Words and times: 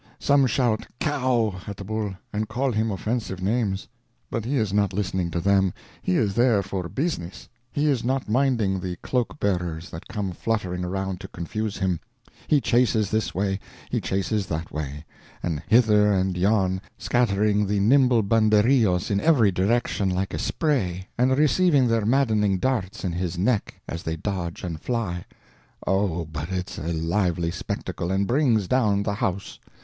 Some 0.17 0.47
shout 0.47 0.87
'Cow!' 0.99 1.61
at 1.67 1.77
the 1.77 1.83
bull, 1.83 2.15
and 2.33 2.47
call 2.49 2.71
him 2.71 2.89
offensive 2.89 3.39
names. 3.39 3.87
But 4.31 4.45
he 4.45 4.57
is 4.57 4.73
not 4.73 4.93
listening 4.93 5.29
to 5.29 5.39
them, 5.39 5.73
he 6.01 6.15
is 6.15 6.33
there 6.33 6.63
for 6.63 6.89
business; 6.89 7.47
he 7.71 7.85
is 7.85 8.03
not 8.03 8.27
minding 8.27 8.79
the 8.79 8.95
cloak 9.03 9.39
bearers 9.39 9.91
that 9.91 10.07
come 10.07 10.31
fluttering 10.31 10.83
around 10.83 11.19
to 11.21 11.27
confuse 11.27 11.77
him; 11.77 11.99
he 12.47 12.59
chases 12.59 13.11
this 13.11 13.35
way, 13.35 13.59
he 13.91 14.01
chases 14.01 14.47
that 14.47 14.71
way, 14.71 15.05
and 15.43 15.61
hither 15.67 16.11
and 16.11 16.35
yon, 16.35 16.81
scattering 16.97 17.67
the 17.67 17.79
nimble 17.79 18.23
banderillos 18.23 19.11
in 19.11 19.21
every 19.21 19.51
direction 19.51 20.09
like 20.09 20.33
a 20.33 20.39
spray, 20.39 21.09
and 21.15 21.37
receiving 21.37 21.87
their 21.87 22.07
maddening 22.07 22.57
darts 22.57 23.03
in 23.03 23.11
his 23.11 23.37
neck 23.37 23.75
as 23.87 24.01
they 24.01 24.15
dodge 24.15 24.63
and 24.63 24.81
fly—oh, 24.81 26.25
but 26.25 26.51
it's 26.51 26.79
a 26.79 26.91
lively 26.91 27.51
spectacle, 27.51 28.09
and 28.11 28.25
brings 28.25 28.67
down 28.67 29.03
the 29.03 29.13
house! 29.13 29.59